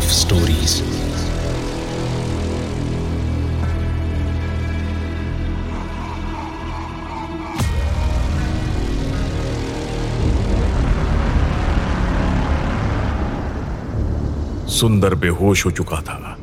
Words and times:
Of 0.00 0.08
stories 0.08 0.70
सुंदर 14.70 15.14
बेहोश 15.14 15.66
हो 15.66 15.70
चुका 15.70 15.96
था। 15.96 16.36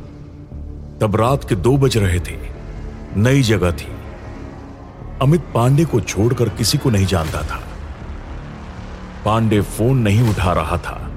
तब 1.00 1.16
रात 1.16 1.48
के 1.48 1.54
दो 1.54 1.76
बज 1.76 1.96
रहे 1.96 2.20
थे। 2.20 2.38
नई 3.16 3.42
जगह 3.42 3.70
थी। 3.70 3.92
अमित 5.22 5.40
पांडे 5.40 5.84
को 5.84 6.00
छोड़कर 6.00 6.48
किसी 6.48 6.78
को 6.78 6.90
नहीं 6.90 7.06
जानता 7.06 7.42
था। 7.42 7.62
पांडे 9.24 9.60
फ़ोन 9.60 9.98
नहीं 9.98 10.30
उठा 10.30 10.52
रहा 10.52 10.76
था। 10.76 11.07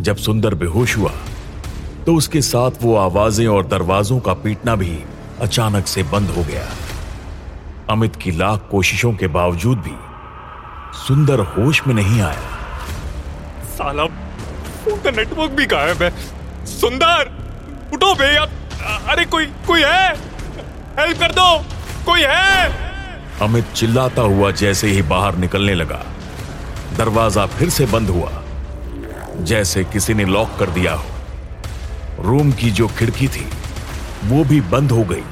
जब 0.00 0.16
सुंदर 0.18 0.54
बेहोश 0.54 0.96
हुआ 0.96 1.12
तो 2.06 2.14
उसके 2.14 2.40
साथ 2.42 2.82
वो 2.82 2.94
आवाज़ें 2.96 3.46
और 3.46 3.66
दरवाजों 3.66 4.18
का 4.20 4.34
पीटना 4.42 4.74
भी 4.76 4.98
अचानक 5.42 5.86
से 5.86 6.02
बंद 6.12 6.30
हो 6.30 6.42
गया। 6.44 6.66
अमित 7.90 8.16
की 8.16 8.30
लाख 8.32 8.68
कोशिशों 8.70 9.12
के 9.12 9.26
बावजूद 9.28 9.78
भी 9.78 9.96
सुंदर 10.98 11.40
होश 11.48 11.82
में 11.86 11.94
नहीं 11.94 12.20
आया। 12.20 12.48
साला 13.76 14.06
फ़ोन 14.06 15.00
का 15.02 15.10
नेटवर्क 15.10 15.50
भी 15.52 15.66
गायब 15.66 16.02
है। 16.02 16.10
सुंदर 16.66 17.30
उठो 17.94 18.14
बे 18.14 18.34
अरे 18.36 19.24
कोई 19.26 19.46
कोई 19.66 19.82
है? 19.82 20.08
हेल्प 20.98 21.18
कर 21.20 21.32
दो 21.32 21.48
कोई 22.06 22.22
है? 22.22 22.68
अमित 23.42 23.72
चिल्लाता 23.74 24.22
हुआ 24.24 24.50
जैसे 24.60 24.88
ही 24.88 25.02
बाहर 25.04 25.36
निकलने 25.38 25.74
लगा। 25.74 26.04
दरवाज़ा 26.98 27.46
फिर 27.48 27.70
से 27.70 27.86
बंद 27.86 28.08
हुआ। 28.10 28.39
जैसे 29.44 29.84
किसी 29.84 30.14
ने 30.14 30.24
लॉक 30.24 30.56
कर 30.58 30.70
दिया 30.70 30.94
हो। 30.94 32.22
रूम 32.22 32.52
की 32.52 32.70
जो 32.70 32.86
खिड़की 32.88 33.28
थी, 33.28 33.46
वो 34.24 34.44
भी 34.44 34.60
बंद 34.70 34.90
हो 34.90 35.04
गई। 35.04 35.22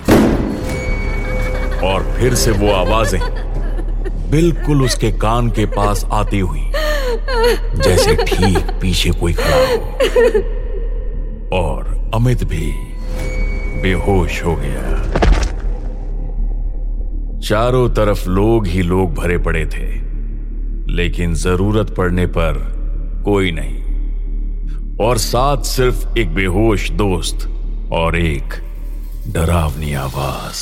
और 1.86 2.02
फिर 2.16 2.34
से 2.34 2.50
वो 2.50 2.72
आवाज़ें 2.72 3.20
बिल्कुल 4.30 4.82
उसके 4.82 5.10
कान 5.12 5.50
के 5.50 5.66
पास 5.66 6.04
आती 6.12 6.38
हुई, 6.38 6.64
जैसे 7.82 8.14
ठीक 8.16 8.70
पीछे 8.80 9.10
कोई 9.10 9.32
खड़ा 9.32 9.56
हो। 9.56 9.76
और 11.52 12.10
अमित 12.14 12.44
भी 12.44 12.72
बेहोश 13.82 14.42
हो 14.44 14.56
गया। 14.56 14.96
चारों 17.40 17.88
तरफ़ 17.90 18.28
लोग 18.28 18.66
ही 18.66 18.82
लोग 18.82 19.14
भरे 19.14 19.38
पड़े 19.38 19.64
थे, 19.66 19.86
लेकिन 20.92 21.34
ज़रूरत 21.34 21.94
पड़ने 21.96 22.26
पर 22.26 22.52
कोई 23.24 23.50
नहीं। 23.52 23.77
और 25.00 25.18
साथ 25.18 25.62
सिर्फ़ 25.62 26.18
एक 26.18 26.34
बेहोश 26.34 26.90
दोस्त 26.90 27.48
और 27.92 28.16
एक 28.16 28.44
डरावनी 29.26 29.94
आवाज़। 29.94 30.54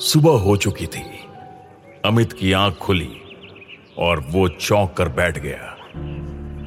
सुबह 0.00 0.30
हो 0.30 0.56
चुकी 0.56 0.86
थी। 0.86 1.02
अमित 2.04 2.32
की 2.32 2.52
आँख 2.52 2.74
खुली 2.74 3.10
और 3.98 4.20
वो 4.20 4.48
चौंक 4.48 4.94
कर 4.96 5.08
बैठ 5.08 5.38
गया। 5.38 5.76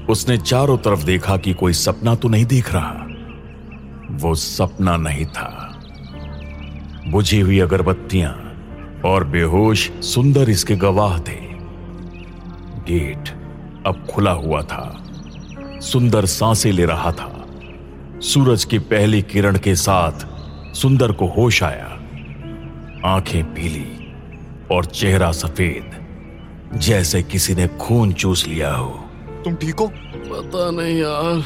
उसने 0.09 0.38
चारों 0.38 0.78
तरफ़ 0.78 1.04
देखा 1.04 1.38
कि 1.38 1.54
कोई 1.54 1.74
सपना 1.74 2.16
तो 2.16 2.28
नहीं 2.28 2.46
देख 2.46 2.74
रहा। 2.74 3.06
वो 4.12 4.36
सपना 4.36 4.98
नहीं 4.98 5.26
था। 5.26 5.61
बुझी 7.07 7.39
हुई 7.39 7.59
अगरबत्तियाँ 7.59 8.31
और 9.05 9.23
बेहोश 9.23 9.91
सुंदर 9.91 10.49
इसके 10.49 10.75
गवाह 10.75 11.19
थे। 11.19 11.38
गेट 12.89 13.30
अब 13.88 14.07
खुला 14.12 14.31
हुआ 14.31 14.62
था। 14.62 15.03
सुंदर 15.81 16.25
साँसें 16.25 16.72
ले 16.72 16.85
रहा 16.85 17.11
था। 17.11 17.45
सूरज 18.22 18.66
की 18.66 18.79
पहली 18.79 19.22
किरण 19.22 19.57
के 19.57 19.75
साथ 19.75 20.11
सुंदर 20.75 21.11
को 21.11 21.28
होश 21.28 21.63
आया। 21.63 21.85
आँखें 23.06 23.44
पीली 23.44 24.13
और 24.72 24.85
चेहरा 24.85 25.31
सफ़ेद 25.31 26.07
जैसे 26.73 27.23
किसी 27.23 27.56
ने 27.56 27.67
खून 27.67 28.13
चूस 28.13 28.47
लिया 28.47 28.73
हो। 28.73 29.06
तुम 29.45 29.56
ठीक 29.56 29.75
हो? 29.75 29.88
पता 30.06 30.72
नहीं 30.72 31.00
यार। 31.00 31.44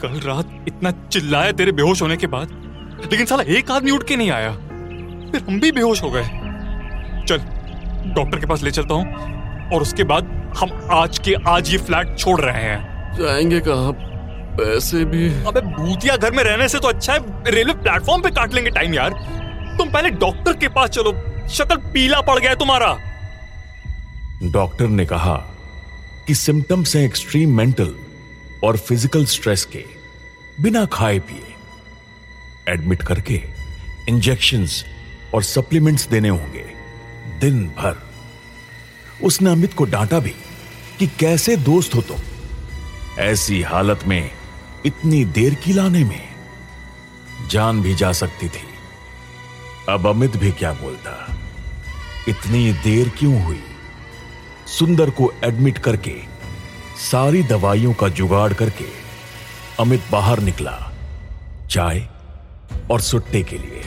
कल 0.00 0.20
रात 0.20 0.64
इतना 0.68 0.90
चिल्लाया 0.90 1.52
तेरे 1.52 1.72
बेहोश 1.72 2.02
होने 2.02 2.16
के 2.16 2.26
बाद? 2.26 2.71
लेकिन 3.02 3.26
साला 3.26 3.42
एक 3.56 3.70
आदमी 3.70 3.90
उठ 3.90 4.06
के 4.08 4.16
नहीं 4.16 4.30
आया। 4.30 4.52
फिर 5.32 5.44
हम 5.48 5.60
भी 5.60 5.72
बेहोश 5.72 6.02
हो 6.02 6.10
गए। 6.10 6.22
चल 7.28 7.38
डॉक्टर 8.14 8.40
के 8.40 8.46
पास 8.46 8.62
ले 8.62 8.70
चलता 8.70 8.94
हूँ 8.94 9.70
और 9.74 9.82
उसके 9.82 10.04
बाद 10.04 10.30
हम 10.58 10.70
आज 10.92 11.18
के 11.18 11.34
आज 11.48 11.70
ये 11.72 11.78
फ्लैट 11.78 12.16
छोड़ 12.18 12.40
रहे 12.40 12.62
हैं। 12.62 13.14
जाएँगे 13.18 13.60
कहाँ? 13.60 13.92
पैसे 14.56 15.04
भी। 15.04 15.28
अबे 15.46 15.60
भूतिया 15.60 16.16
घर 16.16 16.32
में 16.32 16.42
रहने 16.44 16.68
से 16.68 16.78
तो 16.78 16.88
अच्छा 16.88 17.12
है 17.12 17.50
रेलवे 17.50 17.74
प्लेटफॉर्म 17.74 18.22
पे 18.22 18.30
काट 18.30 18.54
लेंगे 18.54 18.70
टाइम 18.70 18.94
यार। 18.94 19.10
तुम 19.78 19.92
पहले 19.92 20.10
डॉक्टर 20.10 20.52
के 20.52 20.68
पास 20.68 20.90
चलो 20.90 21.12
शक्ल 21.48 21.76
पीला 21.92 22.20
पड़ 22.20 22.38
गया 22.38 22.50
है 22.50 22.56
तुम्हारा। 22.56 22.96
डॉक्टर 24.52 24.88
ने 24.88 25.06
कहा 25.06 25.34
कि 26.26 26.34
सिम्टम्स 26.34 26.96
हैं 26.96 27.04
एक्सट्रीम 27.04 27.56
मेंटल 27.56 27.94
और 28.64 28.76
फ़िज़िकल 28.76 29.24
स्ट्रेस 29.24 29.64
के 29.64 29.84
बिना 30.60 30.84
खाए 30.84 31.18
पिए। 31.18 31.51
एडमिट 32.68 33.02
करके 33.02 33.42
इंजेक्शंस 34.08 34.84
और 35.34 35.42
सप्लीमेंट्स 35.42 36.08
देने 36.08 36.28
होंगे, 36.28 36.64
दिन 37.40 37.66
भर। 37.66 38.02
उसने 39.22 39.50
अमित 39.50 39.74
को 39.74 39.84
डांटा 39.84 40.18
भी 40.18 40.34
कि 40.98 41.06
कैसे 41.06 41.56
दोस्त 41.56 41.94
हो 41.94 42.00
तुम? 42.00 42.16
ऐसी 43.18 43.62
हालत 43.62 44.00
में, 44.06 44.30
इतनी 44.86 45.24
देर 45.24 45.54
की 45.54 45.72
लाने 45.72 46.04
में। 46.04 46.28
जान 47.50 47.82
भी 47.82 47.94
जा 47.94 48.12
सकती 48.12 48.48
थी। 48.48 48.68
अब 49.88 50.06
अमित 50.06 50.36
भी 50.36 50.52
क्या 50.52 50.72
बोलता? 50.72 51.38
इतनी 52.28 52.72
देर 52.72 53.08
क्यों 53.08 53.42
हुई? 53.42 53.64
सुंदर 54.66 55.10
को 55.10 55.32
एडमिट 55.44 55.78
करके, 55.78 56.16
सारी 56.98 57.42
दवाइयों 57.42 57.94
का 57.94 58.08
जुगाड़ 58.08 58.52
करके, 58.52 58.86
अमित 59.80 60.02
बाहर 60.10 60.40
निकला। 60.40 60.92
चाय 61.70 62.11
और 62.90 63.00
सुट्टे 63.00 63.42
के 63.42 63.58
लिए। 63.58 63.82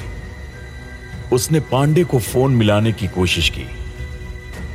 उसने 1.34 1.60
पांडे 1.60 2.04
को 2.04 2.20
फ़ोन 2.20 2.52
मिलाने 2.52 2.92
की 2.92 3.08
कोशिश 3.08 3.50
की 3.50 3.68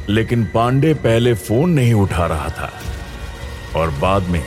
लेकिन 0.08 0.44
पांडे 0.44 0.94
पहले 0.94 1.34
फ़ोन 1.34 1.70
नहीं 1.70 1.94
उठा 1.94 2.26
रहा 2.26 2.48
था 2.48 2.80
और 3.76 3.90
बाद 3.90 4.22
में 4.22 4.44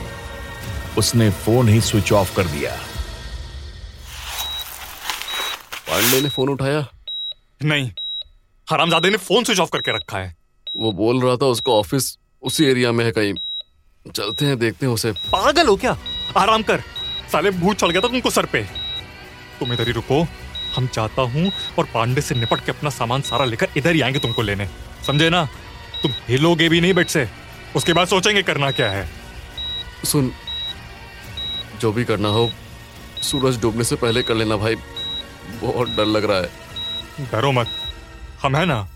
उसने 0.98 1.30
फ़ोन 1.30 1.68
ही 1.68 1.80
स्विच 1.80 2.12
ऑफ़ 2.12 2.36
कर 2.36 2.44
दिया। 2.44 2.70
पांडे 5.88 6.20
ने 6.20 6.28
फ़ोन 6.28 6.48
उठाया? 6.48 6.86
नहीं 7.64 7.90
हरामजादे 8.70 9.10
ने 9.10 9.16
फ़ोन 9.16 9.44
स्विच 9.44 9.60
ऑफ़ 9.60 9.70
करके 9.70 9.96
रखा 9.96 10.18
है। 10.18 10.36
वो 10.76 10.92
बोल 10.92 11.22
रहा 11.22 11.36
था 11.36 11.46
उसका 11.46 11.72
ऑफ़िस 11.72 12.18
उसी 12.42 12.64
एरिया 12.64 12.92
में 12.92 13.04
है 13.04 13.10
कहीं। 13.10 13.34
चलते 14.10 14.44
हैं 14.44 14.58
देखते 14.58 14.86
हैं 14.86 14.92
उसे। 14.92 15.12
पागल 15.12 15.66
हो 15.66 15.76
क्या? 15.76 15.96
आराम 16.36 16.62
कर। 16.62 16.82
साले 17.32 17.50
भूत 17.50 17.76
चढ़ 17.76 17.90
गया 17.90 18.00
था 18.00 18.08
तुमको 18.08 18.30
सर 18.30 18.46
पे। 18.46 18.83
तुम 19.60 19.72
इधर 19.72 19.86
ही 19.86 19.92
रुको। 19.92 20.26
हम 20.76 20.86
चाहता 20.86 21.22
हूँ 21.22 21.52
और 21.78 21.84
पांडे 21.84 22.20
से 22.20 22.34
निपट 22.34 22.64
के 22.64 22.72
अपना 22.72 22.90
सामान 22.90 23.20
सारा 23.20 23.44
लेकर 23.44 23.68
इधर 23.76 23.94
ही 23.94 24.00
आएँगे 24.00 24.18
तुमको 24.18 24.42
लेने। 24.42 24.68
समझे 25.06 25.30
ना? 25.30 25.44
तुम 26.02 26.12
हिलोगे 26.28 26.68
भी 26.68 26.80
नहीं 26.80 26.94
बेट 26.94 27.08
से। 27.08 27.28
उसके 27.76 27.92
बाद 27.92 28.08
सोचेंगे 28.08 28.42
करना 28.42 28.70
क्या 28.70 28.90
है। 28.90 29.10
सुन 30.04 30.32
जो 31.80 31.92
भी 31.92 32.04
करना 32.04 32.28
हो 32.28 32.50
सूरज 33.22 33.60
डूबने 33.60 33.84
से 33.84 33.96
पहले 33.96 34.22
कर 34.22 34.34
लेना 34.34 34.56
भाई। 34.56 34.74
बहुत 35.62 35.88
डर 35.88 36.04
लग 36.04 36.24
रहा 36.24 36.38
है। 36.38 37.30
डरो 37.32 37.52
मत। 37.52 37.68
हम 38.42 38.56
है 38.56 38.64
ना? 38.66 38.88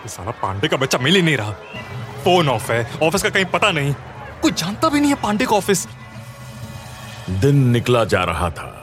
ये 0.00 0.08
सारा 0.08 0.30
पांडे 0.30 0.68
का 0.68 0.76
बच्चा 0.76 0.98
मिल 0.98 1.16
ही 1.16 1.22
नहीं 1.22 1.36
रहा। 1.36 1.52
फ़ोन 2.24 2.48
ऑफ़ 2.48 2.72
है। 2.72 2.98
ऑफ़िस 3.02 3.22
का 3.22 3.30
कहीं 3.30 3.44
पता 3.44 3.70
नहीं। 3.70 3.94
कोई 4.42 4.52
जानता 4.52 4.88
भी 4.88 5.00
नहीं 5.00 5.10
है 5.10 5.22
पांडे 5.22 5.46
का 5.46 5.56
ऑफ़िस 5.56 5.86
दिन 7.30 7.56
निकला 7.70 8.04
जा 8.04 8.24
रहा 8.24 8.50
था 8.50 8.76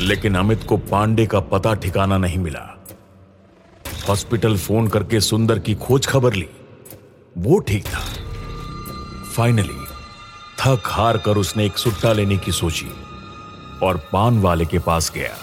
लेकिन 0.00 0.34
अमित 0.34 0.64
को 0.68 0.76
पांडे 0.76 1.26
का 1.26 1.40
पता 1.40 1.74
ठिकाना 1.74 2.18
नहीं 2.18 2.38
मिला। 2.38 2.60
हॉस्पिटल 4.08 4.56
फ़ोन 4.58 4.88
करके 4.88 5.20
सुंदर 5.20 5.58
की 5.58 5.74
खोज 5.74 6.06
खबर 6.06 6.34
ली। 6.34 6.48
वो 7.38 7.58
ठीक 7.58 7.84
था। 7.86 8.00
फाइनली 9.36 9.84
थक 10.60 10.82
हार 10.86 11.18
कर 11.18 11.36
उसने 11.36 11.66
एक 11.66 11.78
सुट्टा 11.78 12.12
लेने 12.12 12.36
की 12.36 12.52
सोची 12.52 12.88
और 13.82 13.96
पान 14.12 14.40
वाले 14.40 14.66
के 14.66 14.78
पास 14.78 15.10
गया। 15.10 15.36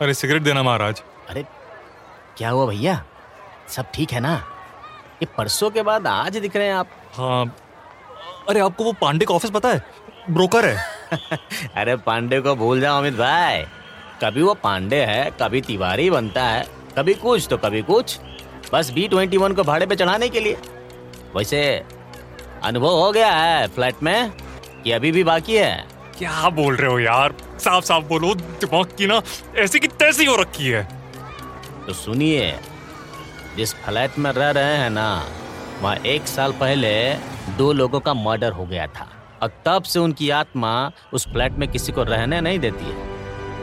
अरे 0.00 0.14
सिगरेट 0.14 0.42
देना 0.42 0.62
महाराज। 0.62 1.02
अरे 1.30 1.42
क्या 2.36 2.50
हुआ 2.50 2.66
भैया? 2.66 3.04
सब 3.68 3.90
ठीक 3.94 4.12
है 4.12 4.20
ना? 4.20 4.34
ये 5.22 5.26
परसों 5.36 5.70
के 5.70 5.82
बाद 5.82 6.06
आज 6.06 6.36
दिख 6.36 6.56
रहे 6.56 6.66
हैं 6.66 6.74
आप। 6.74 6.88
हाँ। 7.14 7.56
अरे 8.48 8.60
आपको 8.60 8.84
वो 8.84 8.92
पांडे 8.92 9.24
का 9.24 9.34
ऑफ़िस 9.34 9.50
पता 9.50 9.68
है? 9.68 9.82
ब्रोकर 10.30 10.64
है। 10.64 10.76
अरे 11.76 11.96
पांडे 11.96 12.40
को 12.40 12.54
भूल 12.54 12.80
जाओ 12.80 12.98
अमित 12.98 13.14
भाई। 13.14 13.62
कभी 14.24 14.42
वो 14.42 14.54
पांडे 14.54 14.96
है 14.96 15.30
कभी 15.42 15.60
तिवारी 15.60 16.10
बनता 16.10 16.44
है 16.44 16.66
कभी 16.98 17.14
कुछ 17.14 17.46
तो 17.50 17.56
कभी 17.56 17.82
कुछ। 17.82 18.18
बस 18.72 18.90
बी 18.90 19.08
ट्वेंटी 19.08 19.36
वन 19.36 19.52
को 19.52 19.62
भाड़े 19.62 19.86
पे 19.86 19.96
चढ़ाने 19.96 20.28
के 20.28 20.40
लिए। 20.40 20.58
वैसे 21.36 21.62
अनुभव 22.62 22.88
हो 22.88 23.12
गया 23.12 23.30
है 23.30 23.68
फ्लैट 23.68 24.02
में 24.02 24.30
कि 24.84 24.92
अभी 24.92 25.12
भी 25.12 25.24
बाकी 25.24 25.56
है। 25.56 25.86
क्या 26.18 26.48
बोल 26.48 26.76
रहे 26.76 26.90
हो 26.90 26.98
यार? 26.98 27.34
साफ़ 27.58 27.84
साफ़ 27.84 28.04
बोलो 28.04 28.34
दिमाग 28.34 28.86
की 28.98 29.06
ना 29.06 29.22
ऐसी 29.56 29.80
की 29.80 29.88
तैसी 29.88 30.24
हो 30.24 30.36
रखी 30.36 30.68
है। 30.68 30.84
तो 31.86 31.92
सुनिए 31.92 32.58
जिस 33.56 33.74
फ्लैट 33.74 34.18
में 34.18 34.32
रह 34.32 34.50
रहे 34.50 34.76
हैं 34.76 34.90
ना, 34.90 35.24
वहाँ 35.82 35.96
एक 35.96 36.26
साल 36.26 36.52
पहले 36.52 37.14
दो 37.58 37.72
लोगों 37.72 38.00
का 38.00 38.14
मर्डर 38.14 38.52
हो 38.52 38.66
गया 38.66 38.86
था। 38.86 39.08
और 39.42 39.50
तब 39.66 39.82
से 39.82 39.98
उनकी 39.98 40.30
आत्मा 40.30 40.90
उस 41.12 41.28
फ्लैट 41.28 41.52
में 41.52 41.68
किसी 41.68 41.92
को 41.92 42.02
रहने 42.02 42.40
नहीं 42.40 42.58
देती 42.58 42.84
है। 42.84 42.94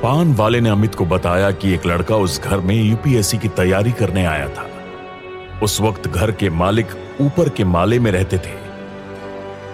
पान 0.01 0.33
वाले 0.33 0.61
ने 0.61 0.69
अमित 0.69 0.95
को 0.95 1.05
बताया 1.05 1.51
कि 1.51 1.73
एक 1.73 1.85
लड़का 1.85 2.15
उस 2.15 2.41
घर 2.41 2.57
में 2.57 2.75
यूपीएससी 2.75 3.37
की 3.37 3.47
तैयारी 3.47 3.91
करने 3.91 4.25
आया 4.25 4.47
था। 4.47 4.69
उस 5.63 5.81
वक्त 5.81 6.07
घर 6.07 6.31
के 6.31 6.49
मालिक 6.49 6.87
ऊपर 7.21 7.49
के 7.49 7.63
माले 7.63 7.99
में 7.99 8.11
रहते 8.11 8.37
थे। 8.37 8.53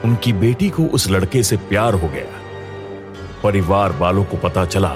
उनकी 0.04 0.34
बेटी 0.34 0.70
को 0.70 0.84
उस 0.84 1.10
लड़के 1.10 1.44
से 1.44 1.58
प्यार 1.58 1.94
हो 1.94 2.08
गया। 2.08 2.42
परिवार 3.44 3.92
वालों 3.92 4.24
को 4.24 4.38
पता 4.38 4.66
चला 4.66 4.96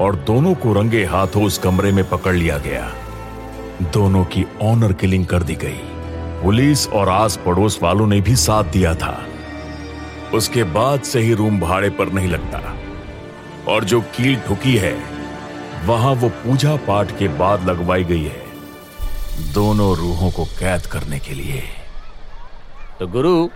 और 0.00 0.16
दोनों 0.16 0.54
को 0.54 0.72
रंगे 0.72 1.04
हाथों 1.04 1.44
उस 1.44 1.58
कमरे 1.58 1.92
में 1.92 2.08
पकड़ 2.08 2.34
लिया 2.34 2.58
गया। 2.58 2.92
दोनों 3.82 4.24
की 4.24 4.44
ऑनर 4.62 4.92
किलिंग 4.92 5.26
कर 5.26 5.42
दी 5.42 5.54
गई। 5.54 5.80
पुलिस 6.42 6.88
और 6.88 7.08
आस 7.08 7.36
पड़ोस 7.46 7.78
वालों 7.82 8.06
ने 8.06 8.20
भी 8.20 8.36
साथ 8.36 8.64
दिया 8.64 8.94
था। 8.94 9.26
उसके 10.34 10.64
बाद 10.64 11.00
से 11.00 11.20
ही 11.20 11.34
रूम 11.34 11.60
भाड़े 11.60 11.90
पर 11.90 12.12
नहीं 12.12 12.28
लगता। 12.28 12.76
और 13.68 13.84
जो 13.84 14.00
कील 14.00 14.36
ठुकी 14.36 14.76
है 14.76 14.98
वहाँ 15.84 16.12
वो 16.12 16.28
पूजा 16.28 16.76
पाठ 16.76 17.18
के 17.18 17.28
बाद 17.28 17.68
लगवाई 17.68 18.04
गई 18.04 18.24
है। 18.24 18.42
दोनों 19.52 19.96
रूहों 19.96 20.30
को 20.30 20.44
कैद 20.44 20.86
करने 20.86 21.18
के 21.18 21.34
लिए। 21.34 21.62
तो 22.98 23.06
गुरु 23.06 23.46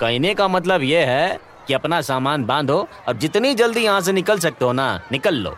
कहने 0.00 0.34
का 0.34 0.48
मतलब 0.48 0.82
यह 0.82 1.06
है 1.06 1.38
कि 1.68 1.74
अपना 1.74 2.00
सामान 2.00 2.44
बांधो 2.44 2.88
और 3.08 3.16
जितनी 3.16 3.54
जल्दी 3.54 3.80
यहाँ 3.80 4.00
से 4.00 4.12
निकल 4.12 4.38
सकते 4.38 4.64
हो 4.64 4.72
ना 4.72 5.00
निकल 5.12 5.34
लो। 5.34 5.56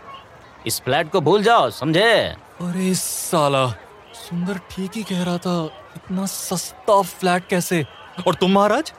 इस 0.66 0.80
फ्लैट 0.80 1.10
को 1.10 1.20
भूल 1.20 1.42
जाओ 1.42 1.70
समझे? 1.70 2.14
अरे 2.60 2.94
साला 2.94 3.74
सुंदर 4.18 4.58
ठीक 4.70 4.96
ही 4.96 5.02
कह 5.02 5.22
रहा 5.24 5.38
था 5.38 5.54
इतना 5.96 6.26
सस्ता 6.26 7.00
फ्लैट 7.02 7.46
कैसे? 7.48 7.84
और 8.26 8.34
तुम 8.34 8.52
महाराज 8.52 8.92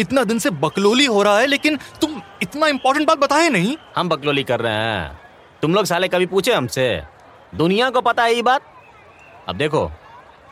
इतना 0.00 0.24
दिन 0.24 0.38
से 0.38 0.50
बकलोली 0.60 1.06
हो 1.06 1.22
रहा 1.22 1.38
है 1.38 1.46
लेकिन 1.46 1.76
तुम 2.00 2.20
इतना 2.42 2.66
इंपॉर्टेंट 2.66 3.06
बात 3.08 3.18
बताए 3.18 3.48
नहीं। 3.48 3.76
हम 3.96 4.08
बकलोली 4.08 4.44
कर 4.44 4.60
रहे 4.60 4.74
हैं। 4.74 5.18
तुम 5.62 5.74
लोग 5.74 5.84
साले 5.84 6.08
कभी 6.08 6.26
पूछे 6.26 6.52
हमसे? 6.52 7.02
दुनिया 7.54 7.90
को 7.90 8.00
पता 8.00 8.22
है 8.22 8.34
ये 8.34 8.42
बात? 8.42 8.62
अब 9.48 9.56
देखो 9.56 9.90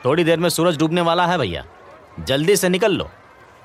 थोड़ी 0.04 0.24
देर 0.24 0.38
में 0.38 0.48
सूरज 0.48 0.78
डूबने 0.78 1.00
वाला 1.00 1.26
है 1.26 1.38
भैया। 1.38 1.64
जल्दी 2.20 2.56
से 2.56 2.68
निकल 2.68 2.92
लो। 2.92 3.08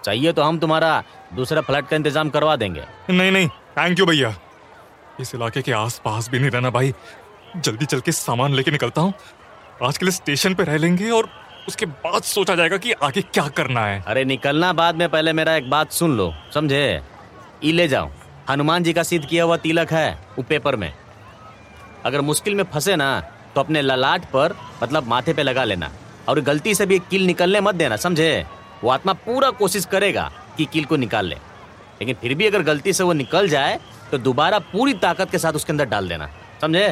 चाहिए 0.04 0.32
तो 0.34 0.44
हम 0.44 0.60
तुम्हारा 0.60 1.04
दूसरा 1.34 1.62
फ्लैट 1.62 1.88
का 1.88 1.96
इंतज़ाम 1.96 2.30
करवा 2.30 2.56
देंगे। 2.56 2.84
नहीं 3.10 3.32
नहीं 3.32 3.48
थैंक 3.48 4.00
यू 4.00 4.06
भैया। 4.06 4.34
इस 5.20 5.36
इलाके 5.36 5.62
के 5.62 5.72
आसपास 5.74 6.30
भी 6.30 6.40
नहीं 6.40 6.50
रहना 6.52 6.70
भाई। 6.70 6.94
जल्दी 7.56 7.86
चल 7.86 8.00
के 8.00 8.12
सामान 8.12 8.54
लेके 8.54 8.72
निकलता 8.72 9.02
हूँ। 9.02 9.14
आज 9.82 9.98
के 9.98 10.06
लिए 10.06 10.12
स्टेशन 10.12 10.54
पे 10.54 10.64
रह 10.64 10.78
लेंगे 10.78 11.10
और 11.10 11.30
उसके 11.68 11.86
बाद 11.86 12.24
सोचा 12.24 12.56
जाएगा 12.56 12.78
कि 12.78 12.92
आगे 13.04 13.22
क्या 13.24 13.48
करना 13.48 13.86
है। 13.86 14.04
अरे 14.08 14.24
निकलना 14.26 14.72
बाद 14.74 14.96
में 14.96 15.08
पहले 15.10 15.34
मेरा 15.34 15.56
एक 15.56 15.70
बात 15.70 15.92
सुन 15.92 16.16
लो 16.18 16.34
समझे? 16.54 17.02
ई 17.64 17.72
ले 17.72 17.88
जाओ। 17.88 18.10
हनुमान 18.50 18.84
जी 18.84 18.94
का 18.94 19.04
सिद्ध 19.04 19.26
किया 19.26 19.44
हुआ 19.44 19.58
तिलक 19.58 19.92
है 19.94 20.12
वो 20.38 20.44
पेपर 20.44 20.76
में। 20.76 20.94
अगर 22.06 22.22
मुश्किल 22.22 22.56
में 22.56 22.64
फंसे 22.64 22.96
ना 22.96 23.20
तो 23.56 23.62
अपने 23.62 23.82
ललाट 23.82 24.26
पर 24.26 24.56
मतलब 24.84 25.08
माथे 25.08 25.34
पे 25.34 25.44
लगा 25.44 25.64
लेना। 25.64 25.92
और 26.30 26.40
गलती 26.42 26.76
से 26.76 26.86
भी 26.86 26.96
एक 26.96 27.08
किल 27.08 27.26
निकलने 27.26 27.62
मत 27.62 27.76
देना 27.76 27.96
समझे? 27.98 28.46
वो 28.84 28.90
आत्मा 28.90 29.14
पूरा 29.16 29.50
कोशिश 29.52 29.86
करेगा 29.86 30.32
कि 30.58 30.66
किल 30.66 30.86
को 30.86 30.96
निकाल 30.96 31.26
ले। 31.26 31.36
लेकिन 31.36 32.16
फिर 32.22 32.34
भी 32.34 32.48
अगर 32.48 32.64
गलती 32.64 32.94
से 32.94 33.04
वो 33.04 33.14
निकल 33.14 33.50
जाए 33.50 33.80
तो 34.12 34.18
दोबारा 34.20 34.60
पूरी 34.72 34.94
ताकत 35.00 35.32
के 35.32 35.38
साथ 35.38 35.54
उसके 35.54 35.74
अंदर 35.74 35.86
डाल 35.86 36.10
देना 36.10 36.30
समझे? 36.62 36.88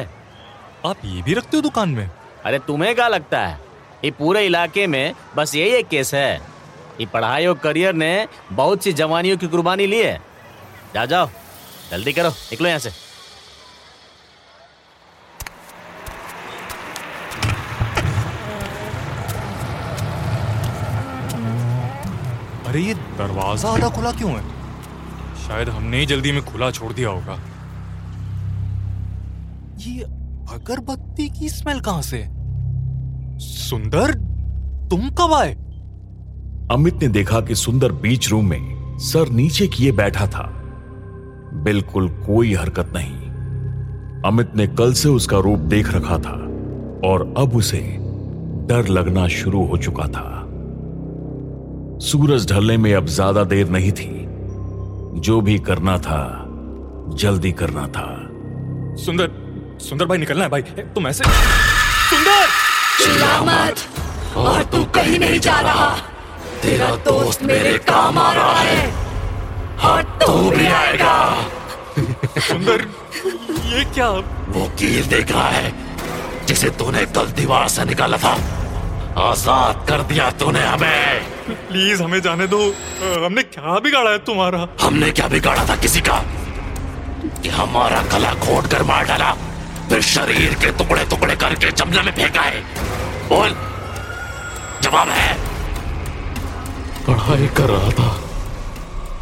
आप 0.86 1.04
ये 1.04 1.22
भी 1.22 1.34
रखते 1.34 1.56
हो 1.56 1.62
दुकान 1.62 1.88
में? 1.88 2.10
अरे 2.44 2.58
तुम्हें 2.58 2.94
क्या 2.94 3.08
लगता 3.08 3.46
है? 3.46 3.60
ये 4.04 4.10
पूरे 4.10 4.46
इलाके 4.46 4.86
में 4.86 5.14
बस 5.36 5.54
यही 5.54 5.70
एक 5.70 5.88
केस 5.88 6.14
है। 6.14 6.40
ये 7.00 7.06
पढ़ाई 7.06 7.46
और 7.46 7.58
करियर 7.58 7.94
ने 7.94 8.28
बहुत 8.52 8.82
सी 8.84 8.92
जवानियों 8.92 9.36
की 9.36 9.46
कुर्बानी 9.46 9.86
ली 9.86 9.98
है। 9.98 10.22
जा, 10.94 11.06
जाओ। 11.06 11.28
जल्दी 11.90 12.12
करो। 12.12 12.28
निकलो 12.28 12.68
यहाँ 12.68 12.78
से। 12.78 12.90
अरे, 22.66 22.80
ये 22.80 22.94
दरवाज़ा 22.94 23.68
आधा 23.68 23.88
खुला 23.88 24.12
क्यों 24.12 24.30
है? 24.30 24.42
शायद 25.48 25.68
हमने 25.68 25.98
ही 25.98 26.06
जल्दी 26.06 26.32
में 26.32 26.44
खुला 26.44 26.70
छोड़ 26.70 26.92
दिया 26.92 27.08
होगा। 27.08 27.38
ये 29.78 30.21
अगरबत्ती 30.50 31.28
की 31.28 31.48
स्मेल 31.48 31.80
कहाँ 31.80 32.02
से? 32.02 32.18
सुंदर 33.38 34.12
तुम 34.90 35.08
कब 35.10 35.32
आए? 35.32 35.52
अमित 36.72 37.02
ने 37.02 37.08
देखा 37.08 37.40
कि 37.40 37.54
सुंदर 37.54 37.92
बीच 37.92 38.30
रूम 38.30 38.48
में 38.48 38.98
सर 38.98 39.28
नीचे 39.28 39.66
किए 39.66 39.92
बैठा 39.92 40.26
था। 40.26 40.44
बिल्कुल 41.64 42.08
कोई 42.08 42.54
हरकत 42.54 42.92
नहीं। 42.96 43.20
अमित 44.22 44.56
ने 44.56 44.66
कल 44.66 44.92
से 44.92 45.08
उसका 45.08 45.38
रूप 45.38 45.58
देख 45.58 45.94
रखा 45.94 46.18
था 46.18 46.34
और 47.04 47.34
अब 47.38 47.56
उसे 47.56 47.80
डर 48.68 48.88
लगना 48.88 49.26
शुरू 49.28 49.64
हो 49.66 49.76
चुका 49.76 50.06
था। 50.06 50.28
सूरज 51.98 52.50
ढलने 52.52 52.76
में 52.76 52.94
अब 52.94 53.06
ज़्यादा 53.06 53.44
देर 53.44 53.68
नहीं 53.68 53.92
थी। 53.92 54.10
जो 55.20 55.40
भी 55.40 55.58
करना 55.58 55.98
था 55.98 56.22
जल्दी 57.14 57.52
करना 57.52 57.86
था। 57.86 58.06
सुंदर 58.96 59.41
सुंदर 59.82 60.06
भाई 60.06 60.18
निकलना 60.18 60.44
है 60.44 60.50
भाई। 60.50 60.62
तुम 60.94 61.06
ऐसे 61.08 61.24
सुंदर! 61.24 62.46
मत। 63.44 64.36
और 64.36 64.62
तू 64.62 64.84
कहीं 64.84 65.18
नहीं 65.18 65.38
जा 65.40 65.60
रहा। 65.60 65.88
तेरा 66.62 66.90
दोस्त 67.06 67.42
मेरे 67.42 67.72
काम 67.78 68.18
आ 68.18 68.32
रहा 68.32 68.58
है। 68.58 68.86
और 69.84 70.02
तू 70.02 70.50
भी 70.50 70.66
आएगा। 70.66 71.14
सुंदर 72.38 72.86
ये 73.66 73.84
क्या? 73.84 74.08
वो 74.48 74.66
कील 74.78 75.06
देख 75.06 75.30
रहा 75.30 75.48
है 75.48 75.72
जिसे 76.46 76.70
तूने 76.70 77.04
कल 77.06 77.26
दीवार 77.26 77.68
से 77.68 77.84
निकाला 77.84 78.16
था। 78.16 78.32
आज़ाद 79.18 79.86
कर 79.88 80.02
दिया 80.02 80.30
तूने 80.30 80.60
हमें। 80.60 81.22
प्लीज़ 81.68 82.02
हमें 82.02 82.20
जाने 82.22 82.46
दो। 82.46 82.58
हमने 83.26 83.42
क्या 83.42 83.78
बिगाड़ा 83.78 84.10
है 84.10 84.18
तुम्हारा? 84.18 84.68
हमने 84.80 85.10
क्या 85.10 85.28
बिगाड़ा 85.28 85.68
था 85.68 85.76
किसी 85.76 86.00
का? 86.00 86.24
कि 87.42 87.48
हमारा 87.48 88.02
गला 88.02 88.32
घोट 88.34 88.66
कर 88.66 88.82
मार 88.82 89.04
डाला। 89.04 89.36
फिर 89.92 90.02
शरीर 90.02 90.54
के 90.54 90.72
टुकड़े 90.72 91.04
टुकड़े 91.04 91.36
करके 91.36 91.72
जमले 91.72 92.02
में 92.02 92.12
फेंका 92.12 92.40
है। 92.40 92.60
बोल। 93.28 93.48
जवाब 94.82 95.08
है। 95.08 95.34
पढ़ाई 97.06 97.46
कर 97.46 97.64
रहा 97.64 97.90
था। 97.90 98.20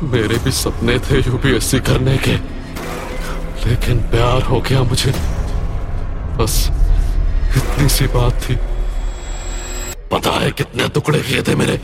मेरे 0.02 0.38
भी 0.38 0.50
सपने 0.50 0.98
थे 0.98 1.18
यूपीएससी 1.18 1.80
करने 1.80 2.16
के। 2.16 2.32
लेकिन 3.68 3.98
प्यार 3.98 4.42
हो 4.42 4.60
गया 4.60 4.82
मुझे। 4.82 5.10
बस 6.36 6.68
इतनी 7.56 7.88
सी 7.88 8.06
बात 8.06 8.32
थी। 8.32 8.54
पता 10.12 10.30
है 10.30 10.50
कितने 10.50 10.88
टुकड़े 10.88 11.18
किए 11.18 11.42
थे 11.42 11.54
मेरे। 11.54 11.76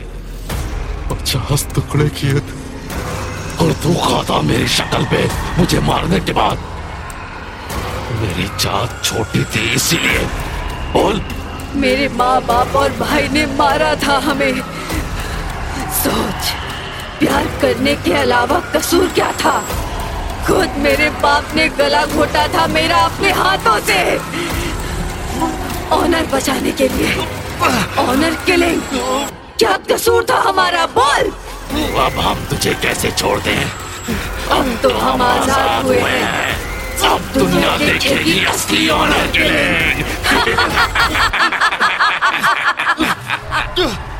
पचास 1.10 1.66
टुकड़े 1.74 2.08
किए 2.08 2.34
थे। 2.34 2.54
और 3.64 3.72
तू 3.72 3.94
खाता 3.94 4.40
मेरी 4.40 4.68
शक्ल 4.68 5.04
पे 5.04 5.30
मुझे 5.58 5.80
मारने 5.80 6.20
के 6.20 6.32
बाद। 6.32 6.75
मेरी 8.20 8.48
जात 8.60 9.00
छोटी 9.04 9.42
थी 9.54 9.64
इसीलिए 9.74 10.26
बोल। 10.92 11.20
मेरे 11.76 12.08
माँ 12.08 12.40
बाप 12.42 12.76
और 12.76 12.90
भाई 12.98 13.28
ने 13.28 13.44
मारा 13.56 13.94
था 14.04 14.18
हमें। 14.26 14.60
सोच 15.96 16.52
प्यार 17.18 17.46
करने 17.62 17.94
के 18.04 18.12
अलावा 18.14 18.58
कसूर 18.74 19.08
क्या 19.14 19.30
था? 19.42 19.58
खुद 20.46 20.76
मेरे 20.78 21.08
बाप 21.22 21.54
ने 21.56 21.68
गला 21.78 22.04
घोटा 22.06 22.46
था 22.48 22.66
मेरा 22.68 22.96
अपने 23.04 23.30
हाथों 23.32 23.78
से। 23.86 24.00
ऑनर 25.94 26.26
बचाने 26.32 26.72
के 26.72 26.88
लिए 26.88 27.14
ऑनर 28.00 28.34
किलिंग। 28.46 28.80
क्या 29.58 29.76
कसूर 29.90 30.26
था 30.30 30.38
हमारा? 30.40 30.86
बोल। 30.94 31.30
अब 32.00 32.18
हम 32.20 32.44
तुझे 32.50 32.74
कैसे 32.82 33.10
छोड़ते 33.12 33.50
हैं 33.50 33.70
अब 34.50 34.78
तो 34.82 34.90
हम 34.98 35.22
आज़ाद 35.22 35.84
हुए 35.84 36.00
हैं। 36.00 36.65
अब 37.04 37.20
दुनिया 37.38 37.76
देखेगी 37.76 38.44
असली 38.44 38.88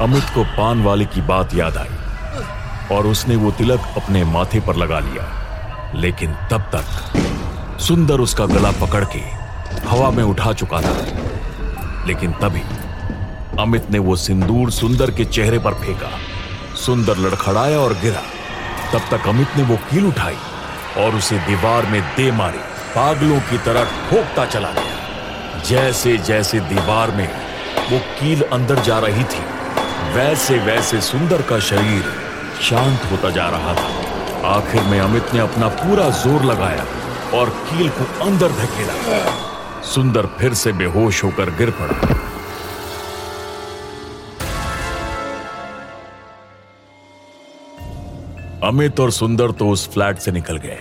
अमित 0.02 0.25
को 0.35 0.45
पान 0.45 0.83
वाले 0.83 1.04
की 1.04 1.21
बात 1.21 1.54
याद 1.54 1.76
आई। 1.76 2.97
और 2.97 3.06
उसने 3.06 3.37
वो 3.37 3.50
तिलक 3.50 3.80
अपने 3.97 4.25
माथे 4.25 4.61
पर 4.61 4.76
लगा 4.76 4.99
लिया। 4.99 5.42
लेकिन 5.95 6.33
तब 6.50 6.61
तक 6.75 6.85
सुंदर 7.80 8.14
उसका 8.14 8.47
गला 8.47 8.71
पकड़ 8.71 9.04
के 9.04 9.18
हवा 9.88 10.11
में 10.11 10.25
उठा 10.25 10.52
चुका 10.52 10.80
था। 10.80 11.06
लेकिन 12.06 12.33
तभी 12.33 12.62
अमित 13.62 13.90
ने 13.90 13.99
वो 13.99 14.16
सिंदूर 14.16 14.71
सुंदर 14.71 15.11
के 15.11 15.25
चेहरे 15.25 15.59
पर 15.59 15.75
फेंका। 15.75 16.11
सुंदर 16.76 17.16
लड़खड़ाया 17.16 17.78
और 17.78 17.92
गिरा। 17.92 18.23
तब 18.92 19.16
तक 19.16 19.28
अमित 19.28 19.49
ने 19.56 19.62
वो 19.62 19.76
कील 19.76 20.06
उठाई। 20.06 20.37
और 20.98 21.14
उसे 21.14 21.38
दीवार 21.38 21.86
में 21.86 22.00
दे 22.16 22.30
मारी। 22.32 22.58
पागलों 22.94 23.40
की 23.40 23.58
तरह 23.58 23.84
ठोकता 24.10 24.44
चला 24.46 24.70
गया। 24.70 25.62
जैसे 25.62 26.16
जैसे 26.18 26.60
दीवार 26.60 27.10
में 27.10 27.28
वो 27.90 27.98
कील 27.98 28.42
अंदर 28.42 28.82
जा 28.82 28.98
रही 28.98 29.24
थी, 29.24 29.42
वैसे 30.14 30.58
वैसे 30.58 31.00
सुंदर 31.00 31.42
का 31.42 31.58
शरीर 31.60 32.04
शांत 32.62 33.10
होता 33.12 33.30
जा 33.30 33.48
रहा 33.48 33.74
था। 33.74 33.88
आखिर 34.48 34.82
में 34.82 35.00
अमित 35.00 35.34
ने 35.34 35.40
अपना 35.40 35.68
पूरा 35.76 36.08
ज़ोर 36.22 36.44
लगाया 36.44 36.84
और 37.38 37.50
कील 37.68 37.88
को 37.88 38.24
अंदर 38.24 38.52
धकेला। 38.52 38.94
सुंदर 39.84 40.26
फिर 40.38 40.54
से 40.54 40.72
बेहोश 40.72 41.24
होकर 41.24 41.50
गिर 41.50 41.70
पड़ा। 41.70 42.25
अमित 48.66 49.00
और 49.00 49.11
सुंदर 49.11 49.50
तो 49.50 49.68
उस 49.68 49.88
फ्लैट 49.88 50.18
से 50.18 50.32
निकल 50.32 50.56
गए 50.56 50.78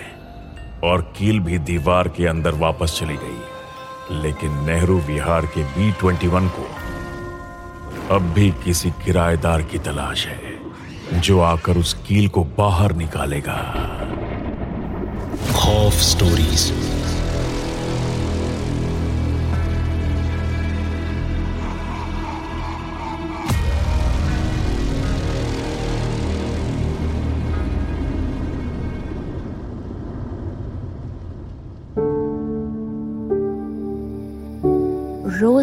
और 0.83 1.01
कील 1.17 1.39
भी 1.39 1.57
दीवार 1.59 2.07
के 2.07 2.25
अंदर 2.27 2.53
वापस 2.53 2.97
चली 2.99 3.15
गई। 3.15 4.21
लेकिन 4.21 4.51
नेहरू 4.65 4.97
विहार 4.99 5.45
के 5.45 5.63
बी 5.63 5.91
ट्वेंटी 5.91 6.27
वन 6.27 6.47
को 6.47 6.65
अब 8.15 8.31
भी 8.33 8.49
किसी 8.63 8.89
किराएदार 9.05 9.61
की 9.61 9.79
तलाश 9.79 10.25
है, 10.27 11.19
जो 11.21 11.39
आकर 11.41 11.77
उस 11.77 11.93
कील 12.07 12.27
को 12.27 12.43
बाहर 12.57 12.95
निकालेगा। 12.95 13.59
खौफ 15.53 15.93
स्टोरीज 15.93 16.71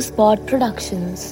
Spot 0.02 0.44
Productions. 0.48 1.22